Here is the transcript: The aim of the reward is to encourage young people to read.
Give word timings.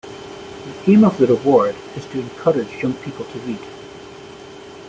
The 0.03 0.83
aim 0.93 1.03
of 1.03 1.19
the 1.19 1.27
reward 1.27 1.75
is 1.95 2.07
to 2.07 2.19
encourage 2.21 2.81
young 2.81 2.93
people 2.95 3.23
to 3.23 3.37
read. 3.41 3.59